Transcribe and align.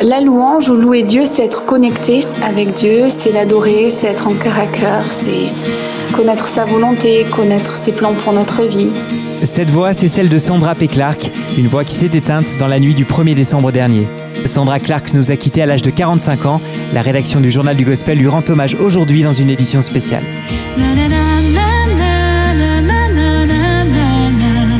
La 0.00 0.20
louange 0.20 0.70
ou 0.70 0.76
louer 0.76 1.02
Dieu, 1.02 1.22
c'est 1.26 1.44
être 1.44 1.64
connecté 1.64 2.24
avec 2.44 2.72
Dieu, 2.74 3.06
c'est 3.08 3.32
l'adorer, 3.32 3.90
c'est 3.90 4.06
être 4.06 4.28
en 4.28 4.34
cœur 4.34 4.56
à 4.56 4.66
cœur, 4.66 5.02
c'est 5.10 5.48
connaître 6.12 6.46
sa 6.46 6.64
volonté, 6.64 7.26
connaître 7.34 7.76
ses 7.76 7.90
plans 7.90 8.12
pour 8.12 8.32
notre 8.32 8.62
vie. 8.62 8.90
Cette 9.42 9.70
voix, 9.70 9.92
c'est 9.92 10.06
celle 10.06 10.28
de 10.28 10.38
Sandra 10.38 10.76
P. 10.76 10.86
Clark, 10.86 11.32
une 11.58 11.66
voix 11.66 11.82
qui 11.82 11.94
s'est 11.94 12.10
éteinte 12.12 12.56
dans 12.60 12.68
la 12.68 12.78
nuit 12.78 12.94
du 12.94 13.04
1er 13.04 13.34
décembre 13.34 13.72
dernier. 13.72 14.06
Sandra 14.44 14.78
Clark 14.78 15.12
nous 15.14 15.32
a 15.32 15.36
quittés 15.36 15.62
à 15.62 15.66
l'âge 15.66 15.82
de 15.82 15.90
45 15.90 16.46
ans. 16.46 16.60
La 16.94 17.02
rédaction 17.02 17.40
du 17.40 17.50
Journal 17.50 17.76
du 17.76 17.84
Gospel 17.84 18.18
lui 18.18 18.28
rend 18.28 18.44
hommage 18.48 18.76
aujourd'hui 18.76 19.24
dans 19.24 19.32
une 19.32 19.50
édition 19.50 19.82
spéciale. 19.82 20.22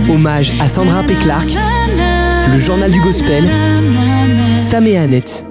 Hommage 0.09 0.53
à 0.61 0.69
Sandra 0.69 1.03
P. 1.03 1.14
Clark, 1.14 1.48
le 2.53 2.59
Journal 2.59 2.93
du 2.93 3.00
Gospel, 3.00 3.48
Sam 4.58 4.89
et 4.89 4.98
Annette. 4.98 5.46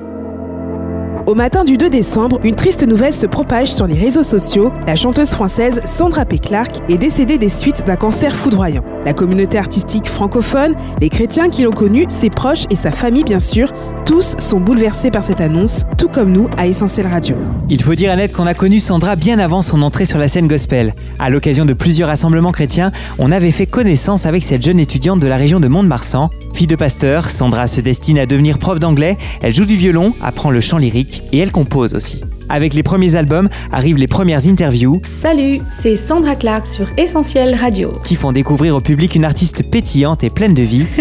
Au 1.27 1.33
matin 1.33 1.63
du 1.63 1.77
2 1.77 1.89
décembre, 1.89 2.39
une 2.43 2.55
triste 2.55 2.85
nouvelle 2.85 3.13
se 3.13 3.25
propage 3.25 3.71
sur 3.71 3.87
les 3.87 3.95
réseaux 3.95 4.21
sociaux. 4.21 4.73
La 4.85 4.97
chanteuse 4.97 5.29
française 5.29 5.81
Sandra 5.85 6.25
P. 6.25 6.39
Clark 6.39 6.81
est 6.89 6.97
décédée 6.97 7.37
des 7.37 7.47
suites 7.47 7.85
d'un 7.85 7.95
cancer 7.95 8.35
foudroyant. 8.35 8.83
La 9.05 9.13
communauté 9.13 9.57
artistique 9.57 10.07
francophone, 10.07 10.75
les 10.99 11.07
chrétiens 11.07 11.49
qui 11.49 11.63
l'ont 11.63 11.71
connue, 11.71 12.05
ses 12.09 12.29
proches 12.29 12.65
et 12.69 12.75
sa 12.75 12.91
famille 12.91 13.23
bien 13.23 13.39
sûr, 13.39 13.71
tous 14.07 14.37
sont 14.39 14.61
bouleversés 14.61 15.11
par 15.11 15.21
cette 15.21 15.41
annonce, 15.41 15.83
tout 15.97 16.07
comme 16.07 16.31
nous 16.31 16.47
à 16.55 16.65
Essentiel 16.65 17.07
Radio. 17.07 17.35
Il 17.69 17.83
faut 17.83 17.93
dire 17.93 18.09
Annette 18.09 18.31
qu'on 18.31 18.47
a 18.47 18.53
connu 18.53 18.79
Sandra 18.79 19.17
bien 19.17 19.37
avant 19.37 19.61
son 19.61 19.81
entrée 19.81 20.05
sur 20.05 20.17
la 20.17 20.29
scène 20.29 20.47
gospel. 20.47 20.93
À 21.19 21.29
l'occasion 21.29 21.65
de 21.65 21.73
plusieurs 21.73 22.07
rassemblements 22.07 22.53
chrétiens, 22.53 22.93
on 23.19 23.33
avait 23.33 23.51
fait 23.51 23.65
connaissance 23.65 24.25
avec 24.25 24.43
cette 24.43 24.63
jeune 24.63 24.79
étudiante 24.79 25.19
de 25.19 25.27
la 25.27 25.35
région 25.35 25.59
de 25.59 25.67
Mont-de-Marsan. 25.67 26.29
Fille 26.53 26.67
de 26.67 26.77
pasteur, 26.77 27.29
Sandra 27.29 27.67
se 27.67 27.81
destine 27.81 28.17
à 28.17 28.25
devenir 28.25 28.59
prof 28.59 28.79
d'anglais, 28.79 29.17
elle 29.41 29.53
joue 29.53 29.65
du 29.65 29.75
violon, 29.75 30.13
apprend 30.21 30.51
le 30.51 30.61
chant 30.61 30.77
lyrique 30.77 31.23
et 31.33 31.39
elle 31.39 31.51
compose 31.51 31.93
aussi. 31.93 32.21
Avec 32.47 32.73
les 32.73 32.83
premiers 32.83 33.17
albums 33.17 33.49
arrivent 33.73 33.97
les 33.97 34.07
premières 34.07 34.47
interviews. 34.47 35.01
Salut, 35.11 35.59
c'est 35.79 35.97
Sandra 35.97 36.37
Clark 36.37 36.65
sur 36.65 36.87
Essentiel 36.95 37.55
Radio. 37.55 37.91
Qui 38.05 38.15
font 38.15 38.31
découvrir 38.31 38.73
au 38.73 38.79
public 38.79 39.15
une 39.15 39.25
artiste 39.25 39.69
pétillante 39.69 40.23
et 40.23 40.29
pleine 40.29 40.53
de 40.53 40.63
vie. 40.63 40.85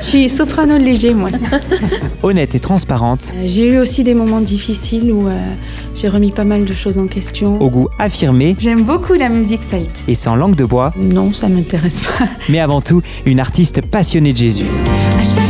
Je 0.00 0.06
suis 0.06 0.28
soprano 0.28 0.78
léger, 0.78 1.12
moi. 1.14 1.30
Honnête 2.22 2.54
et 2.54 2.60
transparente. 2.60 3.32
Euh, 3.36 3.42
j'ai 3.46 3.66
eu 3.66 3.78
aussi 3.78 4.02
des 4.02 4.14
moments 4.14 4.40
difficiles 4.40 5.12
où 5.12 5.28
euh, 5.28 5.38
j'ai 5.94 6.08
remis 6.08 6.32
pas 6.32 6.44
mal 6.44 6.64
de 6.64 6.74
choses 6.74 6.98
en 6.98 7.06
question. 7.06 7.60
Au 7.60 7.68
goût 7.70 7.88
affirmé. 7.98 8.56
J'aime 8.58 8.82
beaucoup 8.82 9.12
la 9.12 9.28
musique 9.28 9.62
celte. 9.62 10.04
Et 10.08 10.14
sans 10.14 10.36
langue 10.36 10.56
de 10.56 10.64
bois. 10.64 10.92
Non, 10.96 11.32
ça 11.32 11.48
m'intéresse 11.48 12.00
pas. 12.00 12.24
Mais 12.48 12.60
avant 12.60 12.80
tout, 12.80 13.02
une 13.26 13.40
artiste 13.40 13.82
passionnée 13.82 14.32
de 14.32 14.38
Jésus. 14.38 14.64
À 15.18 15.22
chaque 15.22 15.49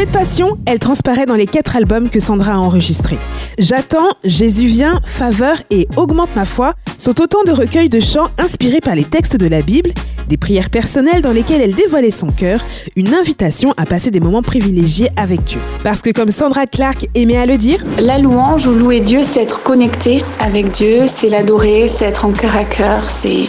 Cette 0.00 0.12
passion, 0.12 0.56
elle 0.64 0.78
transparaît 0.78 1.26
dans 1.26 1.34
les 1.34 1.44
quatre 1.44 1.76
albums 1.76 2.08
que 2.08 2.20
Sandra 2.20 2.54
a 2.54 2.56
enregistrés. 2.56 3.18
J'attends, 3.58 4.14
Jésus 4.24 4.66
vient, 4.66 4.98
Faveur 5.04 5.58
et 5.68 5.88
Augmente 5.98 6.34
ma 6.34 6.46
foi 6.46 6.72
sont 6.96 7.20
autant 7.20 7.42
de 7.44 7.52
recueils 7.52 7.90
de 7.90 8.00
chants 8.00 8.28
inspirés 8.38 8.80
par 8.80 8.94
les 8.94 9.04
textes 9.04 9.36
de 9.36 9.46
la 9.46 9.60
Bible, 9.60 9.90
des 10.30 10.36
prières 10.36 10.70
personnelles 10.70 11.22
dans 11.22 11.32
lesquelles 11.32 11.60
elle 11.60 11.74
dévoilait 11.74 12.12
son 12.12 12.28
cœur, 12.28 12.60
une 12.96 13.12
invitation 13.14 13.74
à 13.76 13.84
passer 13.84 14.10
des 14.10 14.20
moments 14.20 14.42
privilégiés 14.42 15.08
avec 15.16 15.42
Dieu. 15.42 15.58
Parce 15.82 16.00
que 16.00 16.10
comme 16.10 16.30
Sandra 16.30 16.66
Clark 16.66 17.08
aimait 17.16 17.36
à 17.36 17.46
le 17.46 17.58
dire, 17.58 17.84
La 17.98 18.16
louange 18.16 18.66
ou 18.68 18.72
louer 18.72 19.00
Dieu, 19.00 19.20
c'est 19.24 19.42
être 19.42 19.62
connecté 19.62 20.24
avec 20.38 20.70
Dieu, 20.70 21.02
c'est 21.08 21.28
l'adorer, 21.28 21.88
c'est 21.88 22.06
être 22.06 22.24
en 22.24 22.30
cœur 22.30 22.56
à 22.56 22.64
cœur, 22.64 23.10
c'est 23.10 23.48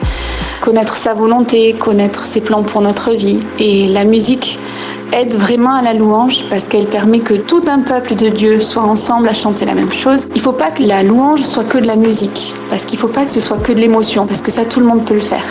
connaître 0.59 0.97
sa 0.97 1.13
volonté, 1.13 1.73
connaître 1.73 2.25
ses 2.25 2.41
plans 2.41 2.63
pour 2.63 2.81
notre 2.81 3.11
vie. 3.11 3.39
Et 3.59 3.87
la 3.87 4.03
musique 4.03 4.57
aide 5.13 5.35
vraiment 5.35 5.75
à 5.75 5.83
la 5.83 5.93
louange 5.93 6.45
parce 6.49 6.67
qu'elle 6.67 6.85
permet 6.85 7.19
que 7.19 7.35
tout 7.35 7.61
un 7.67 7.81
peuple 7.81 8.15
de 8.15 8.29
Dieu 8.29 8.59
soit 8.59 8.83
ensemble 8.83 9.29
à 9.29 9.35
chanter 9.35 9.65
la 9.65 9.75
même 9.75 9.91
chose. 9.91 10.25
Il 10.31 10.37
ne 10.37 10.41
faut 10.41 10.53
pas 10.53 10.71
que 10.71 10.81
la 10.81 11.03
louange 11.03 11.41
soit 11.41 11.63
que 11.63 11.77
de 11.77 11.85
la 11.85 11.95
musique 11.95 12.53
parce 12.69 12.85
qu'il 12.85 12.97
ne 12.97 13.01
faut 13.01 13.07
pas 13.07 13.25
que 13.25 13.31
ce 13.31 13.39
soit 13.39 13.57
que 13.57 13.71
de 13.71 13.79
l'émotion 13.79 14.25
parce 14.25 14.41
que 14.41 14.51
ça 14.51 14.65
tout 14.65 14.79
le 14.79 14.87
monde 14.87 15.05
peut 15.05 15.13
le 15.13 15.19
faire. 15.19 15.43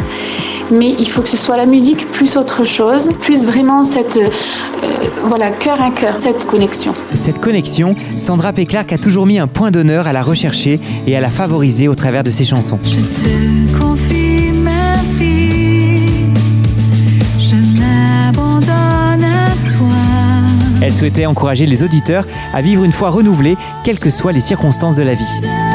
Mais 0.70 0.94
il 0.98 1.08
faut 1.08 1.22
que 1.22 1.28
ce 1.28 1.36
soit 1.36 1.56
la 1.56 1.66
musique 1.66 2.10
plus 2.12 2.36
autre 2.36 2.64
chose, 2.64 3.10
plus 3.20 3.44
vraiment 3.44 3.82
cette 3.84 4.16
euh, 4.16 4.28
voilà 5.24 5.50
cœur 5.50 5.80
à 5.82 5.90
cœur, 5.90 6.14
cette 6.20 6.46
connexion. 6.46 6.94
Cette 7.14 7.40
connexion, 7.40 7.96
Sandra 8.16 8.52
P. 8.52 8.66
Clark 8.66 8.92
a 8.92 8.98
toujours 8.98 9.26
mis 9.26 9.38
un 9.38 9.46
point 9.46 9.70
d'honneur 9.70 10.06
à 10.06 10.12
la 10.12 10.22
rechercher 10.22 10.80
et 11.06 11.16
à 11.16 11.20
la 11.20 11.30
favoriser 11.30 11.88
au 11.88 11.94
travers 11.94 12.22
de 12.22 12.30
ses 12.30 12.44
chansons. 12.44 12.78
Je 12.84 13.00
te 13.00 13.78
confie 13.78 14.52
ma 14.52 14.96
vie, 15.18 16.30
je 17.38 17.56
m'abandonne 17.78 19.24
à 19.24 19.50
toi. 19.76 19.96
Elle 20.82 20.94
souhaitait 20.94 21.26
encourager 21.26 21.66
les 21.66 21.82
auditeurs 21.82 22.24
à 22.54 22.62
vivre 22.62 22.84
une 22.84 22.92
foi 22.92 23.10
renouvelée, 23.10 23.56
quelles 23.84 23.98
que 23.98 24.10
soient 24.10 24.32
les 24.32 24.40
circonstances 24.40 24.96
de 24.96 25.02
la 25.02 25.14
vie. 25.14 25.69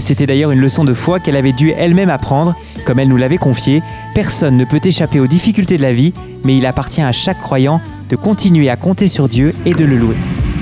C'était 0.00 0.26
d'ailleurs 0.26 0.52
une 0.52 0.60
leçon 0.60 0.84
de 0.84 0.94
foi 0.94 1.18
qu'elle 1.18 1.36
avait 1.36 1.52
dû 1.52 1.70
elle-même 1.70 2.10
apprendre, 2.10 2.54
comme 2.86 2.98
elle 2.98 3.08
nous 3.08 3.16
l'avait 3.16 3.38
confié. 3.38 3.82
Personne 4.14 4.56
ne 4.56 4.64
peut 4.64 4.80
échapper 4.82 5.20
aux 5.20 5.26
difficultés 5.26 5.76
de 5.76 5.82
la 5.82 5.92
vie, 5.92 6.12
mais 6.44 6.56
il 6.56 6.66
appartient 6.66 7.02
à 7.02 7.12
chaque 7.12 7.40
croyant 7.40 7.80
de 8.08 8.16
continuer 8.16 8.70
à 8.70 8.76
compter 8.76 9.08
sur 9.08 9.28
Dieu 9.28 9.52
et 9.66 9.74
de 9.74 9.84
le 9.84 9.96
louer. 9.96 10.16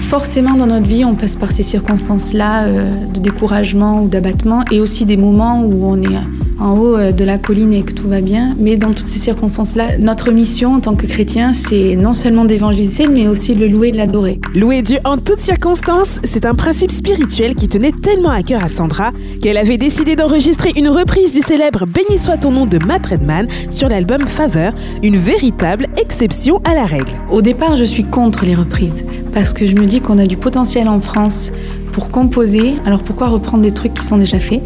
Forcément, 0.09 0.55
dans 0.55 0.67
notre 0.67 0.87
vie, 0.87 1.05
on 1.05 1.15
passe 1.15 1.37
par 1.37 1.53
ces 1.53 1.63
circonstances-là 1.63 2.65
euh, 2.65 3.07
de 3.13 3.21
découragement 3.21 4.03
ou 4.03 4.09
d'abattement 4.09 4.65
et 4.71 4.81
aussi 4.81 5.05
des 5.05 5.17
moments 5.17 5.61
où 5.63 5.85
on 5.87 6.01
est 6.01 6.17
en 6.59 6.79
haut 6.79 6.97
euh, 6.97 7.13
de 7.13 7.25
la 7.25 7.39
colline 7.39 7.73
et 7.73 7.83
que 7.83 7.93
tout 7.93 8.09
va 8.09 8.21
bien. 8.21 8.55
Mais 8.59 8.77
dans 8.77 8.93
toutes 8.93 9.07
ces 9.07 9.19
circonstances-là, 9.19 9.99
notre 9.99 10.31
mission 10.31 10.75
en 10.75 10.81
tant 10.81 10.95
que 10.95 11.07
chrétien, 11.07 11.53
c'est 11.53 11.97
non 11.97 12.13
seulement 12.13 12.45
d'évangéliser, 12.45 13.07
mais 13.09 13.29
aussi 13.29 13.55
de 13.55 13.61
le 13.61 13.69
louer 13.69 13.89
et 13.89 13.93
de 13.93 13.97
l'adorer. 13.97 14.41
louer 14.55 14.83
Dieu 14.83 14.99
en 15.05 15.19
toutes 15.19 15.41
circonstances, 15.41 16.21
c'est 16.25 16.47
un 16.47 16.55
principe 16.55 16.91
spirituel 16.91 17.55
qui 17.55 17.69
tenait 17.69 17.93
tellement 17.93 18.31
à 18.31 18.43
cœur 18.43 18.63
à 18.65 18.69
Sandra 18.69 19.13
qu'elle 19.43 19.59
avait 19.59 19.79
décidé 19.79 20.17
d'enregistrer 20.17 20.73
une 20.77 20.89
reprise 20.89 21.33
du 21.33 21.41
célèbre 21.41 21.87
Béni 21.87 22.19
soit 22.19 22.39
ton 22.39 22.51
nom 22.51 22.67
de 22.67 22.79
Matt 22.85 23.07
Redman 23.07 23.47
sur 23.71 23.89
l'album 23.89 24.27
Faveur, 24.27 24.73
une 25.03 25.17
véritable 25.17 25.87
exception 25.97 26.61
à 26.65 26.75
la 26.75 26.85
règle. 26.85 27.13
Au 27.31 27.43
départ, 27.43 27.77
je 27.77 27.85
suis 27.85 28.05
contre 28.05 28.45
les 28.45 28.55
reprises 28.55 29.05
parce 29.33 29.53
que 29.53 29.67
je 29.67 29.75
me 29.75 29.87
dis 29.87 30.01
qu'on 30.01 30.19
a 30.19 30.27
du 30.27 30.37
potentiel 30.37 30.89
en 30.89 31.01
France 31.01 31.53
pour 31.97 32.11
composer. 32.11 32.75
Alors 32.85 33.03
pourquoi 33.03 33.29
reprendre 33.29 33.63
des 33.63 33.71
trucs 33.71 33.95
qui 33.95 34.05
sont 34.05 34.19
déjà 34.19 34.39
faits? 34.39 34.63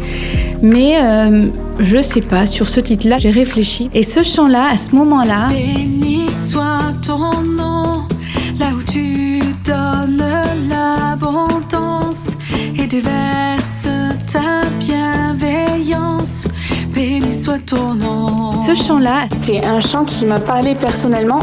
Mais 0.61 0.97
euh, 1.01 1.45
je 1.79 2.01
sais 2.01 2.19
pas, 2.19 2.45
sur 2.45 2.67
ce 2.67 2.81
titre-là, 2.81 3.19
j'ai 3.19 3.31
réfléchi. 3.31 3.89
Et 3.93 4.03
ce 4.03 4.21
chant-là, 4.21 4.65
à 4.73 4.75
ce 4.75 4.93
moment-là, 4.97 5.47
Béni 5.47 6.27
soit 6.33 6.91
ton 7.07 7.41
nom, 7.41 8.03
là 8.59 8.67
où 8.77 8.83
tu 8.83 9.39
donnes 9.63 10.21
l'abondance 10.67 12.37
et 12.77 12.85
déverses 12.85 13.87
ta 14.29 14.67
bienveillance. 14.77 16.49
Béni 16.93 17.31
soit 17.31 17.65
ton 17.65 17.93
nom. 17.93 18.61
ce 18.65 18.75
chant-là, 18.75 19.27
C'est 19.39 19.63
un 19.63 19.79
chant 19.79 20.03
qui 20.03 20.25
m'a 20.25 20.41
parlé 20.41 20.75
personnellement. 20.75 21.39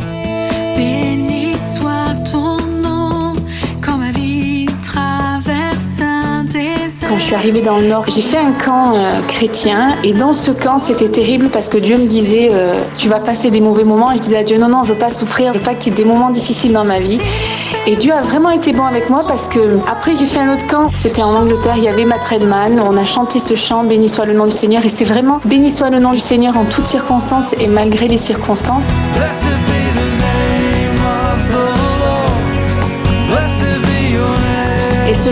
Je 7.18 7.24
suis 7.24 7.34
arrivée 7.34 7.60
dans 7.60 7.78
le 7.78 7.88
Nord, 7.88 8.04
j'ai 8.08 8.22
fait 8.22 8.38
un 8.38 8.52
camp 8.52 8.94
euh, 8.94 9.20
chrétien. 9.26 9.96
Et 10.04 10.12
dans 10.12 10.32
ce 10.32 10.50
camp 10.50 10.78
c'était 10.78 11.08
terrible 11.08 11.48
parce 11.48 11.68
que 11.68 11.78
Dieu 11.78 11.98
me 11.98 12.06
disait 12.06 12.50
euh, 12.52 12.72
tu 12.94 13.08
vas 13.08 13.18
passer 13.18 13.50
des 13.50 13.60
mauvais 13.60 13.84
moments. 13.84 14.12
Et 14.12 14.16
je 14.16 14.22
disais 14.22 14.38
à 14.38 14.44
Dieu 14.44 14.58
non 14.58 14.68
non 14.68 14.84
je 14.84 14.92
veux 14.92 14.98
pas 14.98 15.10
souffrir, 15.10 15.52
je 15.52 15.58
veux 15.58 15.64
pas 15.64 15.74
qu'il 15.74 15.92
y 15.92 15.96
ait 15.96 16.04
des 16.04 16.08
moments 16.08 16.30
difficiles 16.30 16.72
dans 16.72 16.84
ma 16.84 17.00
vie. 17.00 17.20
Et 17.86 17.96
Dieu 17.96 18.12
a 18.12 18.22
vraiment 18.22 18.50
été 18.50 18.72
bon 18.72 18.84
avec 18.84 19.10
moi 19.10 19.24
parce 19.26 19.48
que 19.48 19.78
après 19.90 20.14
j'ai 20.14 20.26
fait 20.26 20.40
un 20.40 20.54
autre 20.54 20.66
camp, 20.66 20.90
c'était 20.94 21.22
en 21.22 21.34
Angleterre, 21.34 21.74
il 21.76 21.84
y 21.84 21.88
avait 21.88 22.04
Matt 22.04 22.24
Redman, 22.24 22.80
on 22.80 22.96
a 22.96 23.04
chanté 23.04 23.40
ce 23.40 23.54
chant 23.56 23.84
béni 23.84 24.08
soit 24.08 24.24
le 24.24 24.34
nom 24.34 24.46
du 24.46 24.52
Seigneur. 24.52 24.84
Et 24.84 24.88
c'est 24.88 25.04
vraiment 25.04 25.40
béni 25.44 25.70
soit 25.70 25.90
le 25.90 25.98
nom 25.98 26.12
du 26.12 26.20
Seigneur 26.20 26.56
en 26.56 26.64
toutes 26.64 26.86
circonstances 26.86 27.54
et 27.58 27.66
malgré 27.66 28.06
les 28.06 28.18
circonstances. 28.18 28.86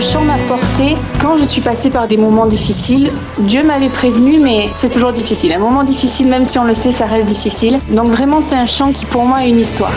Ce 0.01 0.13
chant 0.13 0.21
m'a 0.21 0.37
porté 0.47 0.95
quand 1.19 1.37
je 1.37 1.43
suis 1.43 1.61
passée 1.61 1.89
par 1.89 2.07
des 2.07 2.17
moments 2.17 2.45
difficiles. 2.45 3.11
Dieu 3.39 3.63
m'avait 3.63 3.89
prévenu, 3.89 4.39
mais 4.39 4.69
c'est 4.75 4.91
toujours 4.91 5.11
difficile. 5.11 5.51
Un 5.53 5.59
moment 5.59 5.83
difficile, 5.83 6.27
même 6.27 6.45
si 6.45 6.59
on 6.59 6.65
le 6.65 6.75
sait, 6.75 6.91
ça 6.91 7.05
reste 7.05 7.27
difficile. 7.27 7.79
Donc 7.89 8.09
vraiment, 8.09 8.39
c'est 8.41 8.55
un 8.55 8.67
chant 8.67 8.91
qui 8.91 9.05
pour 9.05 9.25
moi 9.25 9.43
est 9.43 9.49
une 9.49 9.59
histoire. 9.59 9.91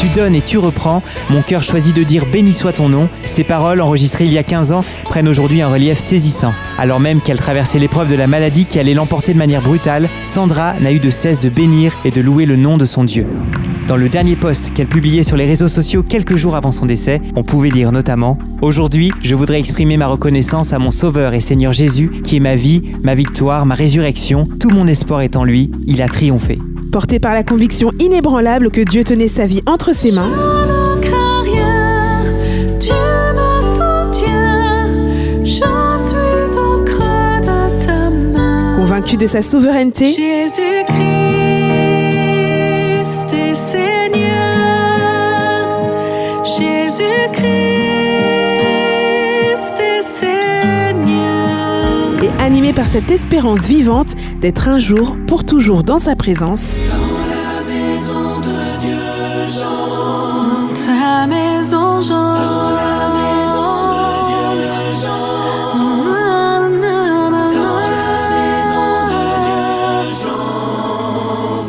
Tu 0.00 0.08
donnes 0.08 0.34
et 0.34 0.40
tu 0.40 0.56
reprends. 0.56 1.02
Mon 1.28 1.42
cœur 1.42 1.62
choisit 1.62 1.94
de 1.94 2.02
dire 2.02 2.24
béni 2.24 2.54
soit 2.54 2.72
ton 2.72 2.88
nom. 2.88 3.06
Ces 3.26 3.44
paroles, 3.44 3.82
enregistrées 3.82 4.24
il 4.24 4.32
y 4.32 4.38
a 4.38 4.42
15 4.42 4.72
ans, 4.72 4.82
prennent 5.04 5.28
aujourd'hui 5.28 5.60
un 5.60 5.68
relief 5.68 5.98
saisissant. 5.98 6.54
Alors 6.78 7.00
même 7.00 7.20
qu'elle 7.20 7.36
traversait 7.36 7.78
l'épreuve 7.78 8.08
de 8.08 8.14
la 8.14 8.26
maladie 8.26 8.64
qui 8.64 8.78
allait 8.78 8.94
l'emporter 8.94 9.34
de 9.34 9.38
manière 9.38 9.60
brutale, 9.60 10.08
Sandra 10.24 10.72
n'a 10.80 10.90
eu 10.90 11.00
de 11.00 11.10
cesse 11.10 11.38
de 11.38 11.50
bénir 11.50 11.92
et 12.06 12.10
de 12.10 12.22
louer 12.22 12.46
le 12.46 12.56
nom 12.56 12.78
de 12.78 12.86
son 12.86 13.04
Dieu. 13.04 13.26
Dans 13.88 13.98
le 13.98 14.08
dernier 14.08 14.36
post 14.36 14.72
qu'elle 14.72 14.88
publiait 14.88 15.22
sur 15.22 15.36
les 15.36 15.44
réseaux 15.44 15.68
sociaux 15.68 16.02
quelques 16.02 16.36
jours 16.36 16.56
avant 16.56 16.70
son 16.70 16.86
décès, 16.86 17.20
on 17.36 17.42
pouvait 17.42 17.68
lire 17.68 17.92
notamment 17.92 18.38
Aujourd'hui, 18.62 19.12
je 19.20 19.34
voudrais 19.34 19.58
exprimer 19.58 19.98
ma 19.98 20.06
reconnaissance 20.06 20.72
à 20.72 20.78
mon 20.78 20.90
Sauveur 20.90 21.34
et 21.34 21.40
Seigneur 21.40 21.74
Jésus, 21.74 22.10
qui 22.24 22.36
est 22.36 22.40
ma 22.40 22.54
vie, 22.54 22.80
ma 23.02 23.14
victoire, 23.14 23.66
ma 23.66 23.74
résurrection. 23.74 24.48
Tout 24.58 24.70
mon 24.70 24.86
espoir 24.86 25.20
est 25.20 25.36
en 25.36 25.44
lui. 25.44 25.70
Il 25.86 26.00
a 26.00 26.08
triomphé. 26.08 26.58
Porté 26.90 27.20
par 27.20 27.34
la 27.34 27.44
conviction 27.44 27.92
inébranlable 28.00 28.70
que 28.70 28.80
Dieu 28.80 29.04
tenait 29.04 29.28
sa 29.28 29.46
vie 29.46 29.62
entre 29.66 29.94
ses 29.94 30.10
mains, 30.10 30.28
Ne 30.28 31.00
crains 31.00 31.42
rien, 31.44 32.24
Dieu 32.80 32.92
me 33.32 33.60
soutient. 34.10 34.88
Je 35.44 35.52
suis 35.52 36.58
au 36.58 36.84
creux 36.84 37.40
de 37.42 37.86
ta 37.86 38.10
main. 38.10 38.76
convaincu 38.76 39.16
de 39.16 39.28
sa 39.28 39.40
souveraineté, 39.40 40.08
Jésus-Christ 40.08 41.39
animé 52.50 52.72
par 52.72 52.88
cette 52.88 53.12
espérance 53.12 53.68
vivante 53.68 54.16
d'être 54.40 54.66
un 54.66 54.80
jour, 54.80 55.16
pour 55.28 55.44
toujours 55.44 55.84
dans 55.84 56.00
sa 56.00 56.16
présence, 56.16 56.62
Dans 56.90 57.06
ta 60.74 61.28
maison, 61.28 62.02
j'entre. 62.02 62.40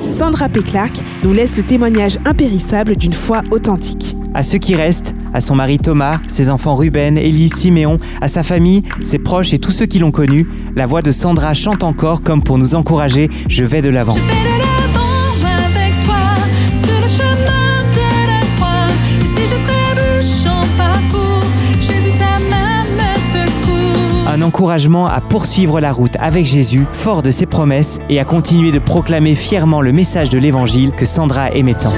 Sandra 0.09 0.49
P. 0.49 0.61
Clark 0.61 0.97
nous 1.23 1.33
laisse 1.33 1.57
le 1.57 1.63
témoignage 1.63 2.17
impérissable 2.25 2.95
d'une 2.95 3.13
foi 3.13 3.43
authentique. 3.51 4.17
À 4.33 4.41
ceux 4.43 4.57
qui 4.57 4.75
restent, 4.75 5.13
à 5.33 5.39
son 5.39 5.55
mari 5.55 5.79
Thomas, 5.79 6.19
ses 6.27 6.49
enfants 6.49 6.75
Ruben, 6.75 7.17
Élise, 7.17 7.53
Siméon, 7.53 7.97
à 8.21 8.27
sa 8.27 8.43
famille, 8.43 8.83
ses 9.01 9.19
proches 9.19 9.53
et 9.53 9.59
tous 9.59 9.71
ceux 9.71 9.85
qui 9.85 9.99
l'ont 9.99 10.11
connue, 10.11 10.47
la 10.75 10.85
voix 10.85 11.01
de 11.01 11.11
Sandra 11.11 11.53
chante 11.53 11.83
encore 11.83 12.21
comme 12.23 12.43
pour 12.43 12.57
nous 12.57 12.75
encourager 12.75 13.29
Je 13.47 13.65
vais 13.65 13.81
de 13.81 13.89
l'avant. 13.89 14.15
Un 24.27 24.41
encouragement 24.43 25.07
à 25.07 25.19
poursuivre 25.19 25.81
la 25.81 25.91
route 25.91 26.15
avec 26.19 26.45
Jésus, 26.45 26.85
fort 26.91 27.21
de 27.21 27.31
ses 27.31 27.45
promesses, 27.45 27.99
et 28.09 28.19
à 28.19 28.25
continuer 28.25 28.71
de 28.71 28.79
proclamer 28.79 29.35
fièrement 29.35 29.81
le 29.81 29.91
message 29.91 30.29
de 30.29 30.39
l'Évangile 30.39 30.91
que 30.91 31.05
Sandra 31.05 31.51
aimait 31.51 31.75
tant. 31.75 31.93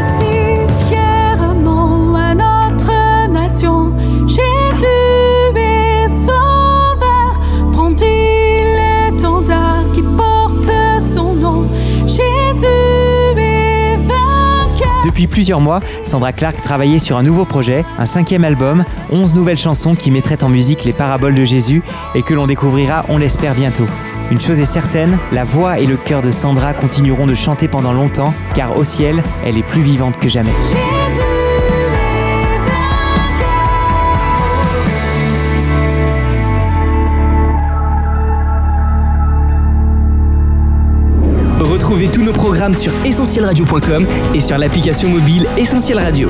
Depuis 15.14 15.28
plusieurs 15.28 15.62
mois, 15.62 15.80
Sandra 16.04 16.34
Clark 16.34 16.60
travaillait 16.64 16.98
sur 16.98 17.18
un 17.18 17.22
nouveau 17.22 17.46
projet, 17.46 17.86
un 18.00 18.08
cinquième 18.08 18.44
album, 18.44 18.84
11 19.12 19.36
nouvelles 19.36 19.60
chansons 19.60 19.94
qui 19.94 20.10
mettraient 20.10 20.44
en 20.44 20.50
musique 20.50 20.86
les 20.86 20.92
paraboles 20.92 21.36
de 21.36 21.44
Jésus 21.44 21.84
et 22.16 22.24
que 22.24 22.34
l'on 22.34 22.48
découvrira, 22.48 23.06
on 23.10 23.20
l'espère, 23.20 23.54
bientôt. 23.54 23.86
Une 24.32 24.42
chose 24.42 24.60
est 24.60 24.66
certaine, 24.66 25.20
la 25.32 25.44
voix 25.44 25.78
et 25.78 25.86
le 25.86 25.98
cœur 25.98 26.24
de 26.24 26.32
Sandra 26.32 26.74
continueront 26.74 27.28
de 27.28 27.36
chanter 27.36 27.68
pendant 27.68 27.94
longtemps, 27.94 28.34
car 28.56 28.76
au 28.76 28.84
ciel, 28.84 29.22
elle 29.46 29.60
est 29.60 29.62
plus 29.62 29.84
vivante 29.84 30.18
que 30.18 30.30
jamais. 30.30 30.50
Retrouvez 41.84 42.08
tous 42.08 42.24
nos 42.24 42.32
programmes 42.32 42.74
sur 42.74 42.94
essentielradio.com 43.04 44.08
et 44.34 44.40
sur 44.40 44.58
l'application 44.58 45.10
mobile 45.10 45.46
Essentiel 45.58 46.00
Radio. 46.00 46.30